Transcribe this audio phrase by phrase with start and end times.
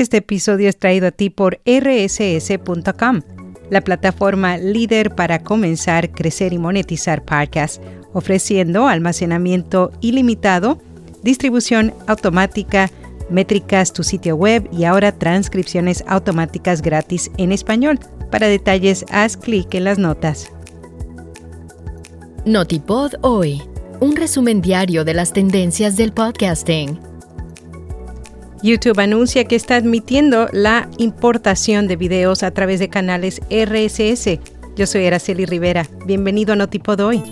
[0.00, 3.20] Este episodio es traído a ti por rss.com,
[3.68, 7.82] la plataforma líder para comenzar, crecer y monetizar podcasts,
[8.14, 10.80] ofreciendo almacenamiento ilimitado,
[11.22, 12.90] distribución automática,
[13.28, 17.98] métricas, tu sitio web y ahora transcripciones automáticas gratis en español.
[18.30, 20.50] Para detalles, haz clic en las notas.
[22.46, 23.60] Notipod hoy,
[24.00, 27.09] un resumen diario de las tendencias del podcasting.
[28.62, 34.38] YouTube anuncia que está admitiendo la importación de videos a través de canales RSS.
[34.76, 35.86] Yo soy Araceli Rivera.
[36.04, 37.22] Bienvenido a Notipod hoy.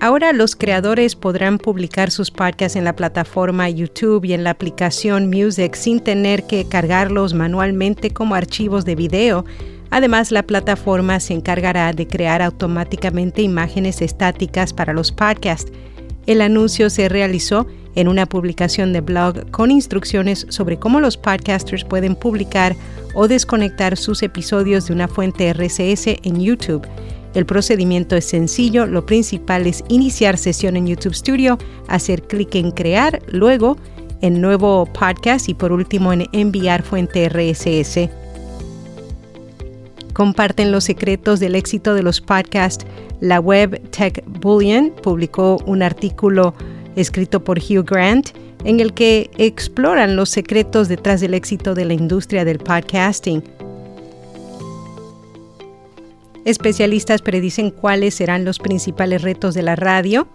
[0.00, 5.28] Ahora los creadores podrán publicar sus podcasts en la plataforma YouTube y en la aplicación
[5.28, 9.44] Music sin tener que cargarlos manualmente como archivos de video.
[9.90, 15.72] Además, la plataforma se encargará de crear automáticamente imágenes estáticas para los podcasts.
[16.28, 21.84] El anuncio se realizó en una publicación de blog con instrucciones sobre cómo los podcasters
[21.84, 22.76] pueden publicar
[23.14, 26.86] o desconectar sus episodios de una fuente RSS en YouTube.
[27.32, 31.56] El procedimiento es sencillo, lo principal es iniciar sesión en YouTube Studio,
[31.88, 33.78] hacer clic en crear, luego
[34.20, 38.10] en nuevo podcast y por último en enviar fuente RSS.
[40.18, 42.84] Comparten los secretos del éxito de los podcasts.
[43.20, 46.54] La web Tech Bullion publicó un artículo
[46.96, 48.30] escrito por Hugh Grant
[48.64, 53.44] en el que exploran los secretos detrás del éxito de la industria del podcasting.
[56.44, 60.26] Especialistas predicen cuáles serán los principales retos de la radio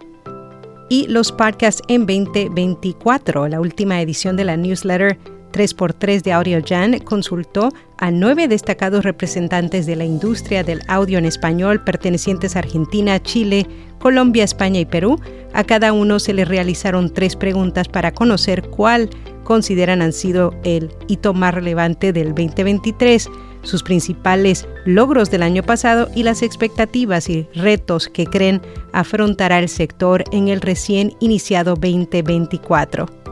[0.88, 3.48] y los podcasts en 2024.
[3.48, 5.18] La última edición de la newsletter
[5.54, 11.82] 3x3 de AudioJan consultó a nueve destacados representantes de la industria del audio en español
[11.84, 13.66] pertenecientes a Argentina, Chile,
[14.00, 15.20] Colombia, España y Perú.
[15.52, 19.08] A cada uno se le realizaron tres preguntas para conocer cuál
[19.44, 23.30] consideran han sido el hito más relevante del 2023
[23.62, 28.60] sus principales logros del año pasado y las expectativas y retos que creen
[28.92, 33.23] afrontará el sector en el recién iniciado 2024.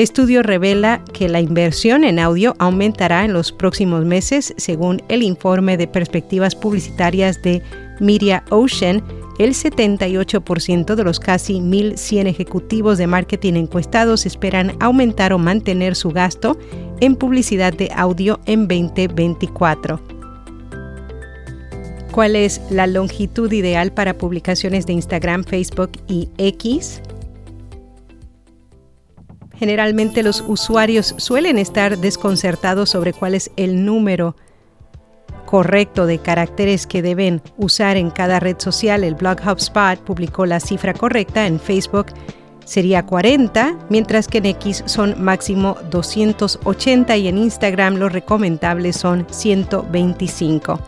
[0.00, 5.76] Estudio revela que la inversión en audio aumentará en los próximos meses, según el informe
[5.76, 7.60] de perspectivas publicitarias de
[8.00, 9.04] Media Ocean,
[9.38, 16.08] el 78% de los casi 1.100 ejecutivos de marketing encuestados esperan aumentar o mantener su
[16.08, 16.58] gasto
[17.00, 20.00] en publicidad de audio en 2024.
[22.10, 27.02] ¿Cuál es la longitud ideal para publicaciones de Instagram, Facebook y X?
[29.60, 34.34] Generalmente los usuarios suelen estar desconcertados sobre cuál es el número
[35.44, 40.60] correcto de caracteres que deben usar en cada red social, el blog HubSpot publicó la
[40.60, 42.06] cifra correcta en Facebook
[42.64, 49.26] sería 40, mientras que en X son máximo 280 y en Instagram los recomendables son
[49.28, 50.80] 125.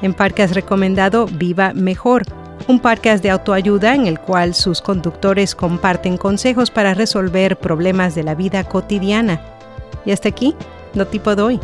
[0.00, 2.24] En Podcast recomendado Viva Mejor,
[2.68, 8.22] un podcast de autoayuda en el cual sus conductores comparten consejos para resolver problemas de
[8.22, 9.40] la vida cotidiana.
[10.04, 10.54] Y hasta aquí,
[10.94, 11.60] no tipo doy.